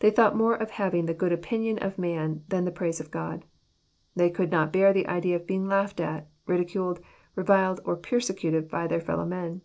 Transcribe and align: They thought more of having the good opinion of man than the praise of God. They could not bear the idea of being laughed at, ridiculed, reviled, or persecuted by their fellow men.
They 0.00 0.10
thought 0.10 0.36
more 0.36 0.54
of 0.56 0.72
having 0.72 1.06
the 1.06 1.14
good 1.14 1.32
opinion 1.32 1.78
of 1.78 1.96
man 1.98 2.44
than 2.48 2.66
the 2.66 2.70
praise 2.70 3.00
of 3.00 3.10
God. 3.10 3.46
They 4.14 4.28
could 4.28 4.50
not 4.50 4.74
bear 4.74 4.92
the 4.92 5.06
idea 5.06 5.36
of 5.36 5.46
being 5.46 5.66
laughed 5.68 6.00
at, 6.00 6.28
ridiculed, 6.46 7.00
reviled, 7.34 7.80
or 7.86 7.96
persecuted 7.96 8.68
by 8.68 8.86
their 8.88 9.00
fellow 9.00 9.24
men. 9.24 9.62